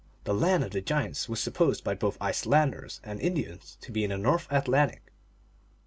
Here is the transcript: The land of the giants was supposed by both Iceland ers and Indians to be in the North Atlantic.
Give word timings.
The 0.23 0.33
land 0.33 0.63
of 0.63 0.71
the 0.71 0.81
giants 0.81 1.29
was 1.29 1.39
supposed 1.39 1.83
by 1.83 1.93
both 1.93 2.17
Iceland 2.19 2.73
ers 2.73 3.01
and 3.03 3.19
Indians 3.19 3.77
to 3.81 3.91
be 3.91 4.03
in 4.03 4.09
the 4.09 4.17
North 4.17 4.47
Atlantic. 4.49 5.13